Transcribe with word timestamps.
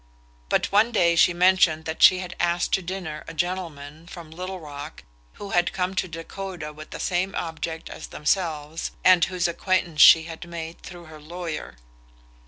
But 0.49 0.71
one 0.71 0.91
day 0.91 1.15
she 1.15 1.31
mentioned 1.31 1.85
that 1.85 2.01
she 2.01 2.17
had 2.17 2.35
asked 2.39 2.73
to 2.73 2.81
dinner 2.81 3.23
a 3.27 3.35
gentleman 3.35 4.07
from 4.07 4.31
Little 4.31 4.59
Rock 4.59 5.03
who 5.33 5.51
had 5.51 5.73
come 5.73 5.93
to 5.93 6.07
Dakota 6.07 6.73
with 6.73 6.89
the 6.89 6.99
same 6.99 7.35
object 7.35 7.87
as 7.87 8.07
themselves, 8.07 8.89
and 9.05 9.23
whose 9.25 9.47
acquaintance 9.47 10.01
she 10.01 10.23
had 10.23 10.47
made 10.49 10.81
through 10.81 11.05
her 11.05 11.21
lawyer. 11.21 11.75